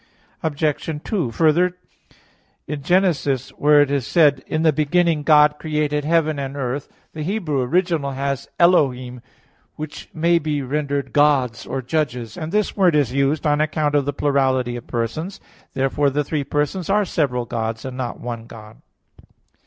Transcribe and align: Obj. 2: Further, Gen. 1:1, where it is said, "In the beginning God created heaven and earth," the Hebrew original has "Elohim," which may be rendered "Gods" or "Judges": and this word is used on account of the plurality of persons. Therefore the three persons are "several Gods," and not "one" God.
Obj. 0.41 1.01
2: 1.03 1.29
Further, 1.29 1.77
Gen. 2.67 3.03
1:1, 3.03 3.51
where 3.51 3.83
it 3.83 3.91
is 3.91 4.07
said, 4.07 4.43
"In 4.47 4.63
the 4.63 4.73
beginning 4.73 5.21
God 5.21 5.59
created 5.59 6.05
heaven 6.05 6.39
and 6.39 6.57
earth," 6.57 6.89
the 7.13 7.21
Hebrew 7.21 7.61
original 7.61 8.09
has 8.13 8.49
"Elohim," 8.59 9.21
which 9.75 10.09
may 10.11 10.39
be 10.39 10.63
rendered 10.63 11.13
"Gods" 11.13 11.67
or 11.67 11.83
"Judges": 11.83 12.35
and 12.35 12.51
this 12.51 12.75
word 12.75 12.95
is 12.95 13.13
used 13.13 13.45
on 13.45 13.61
account 13.61 13.93
of 13.93 14.05
the 14.05 14.11
plurality 14.13 14.75
of 14.75 14.87
persons. 14.87 15.39
Therefore 15.75 16.09
the 16.09 16.23
three 16.23 16.43
persons 16.45 16.89
are 16.89 17.05
"several 17.05 17.45
Gods," 17.45 17.85
and 17.85 17.95
not 17.95 18.19
"one" 18.19 18.47
God. 18.47 18.81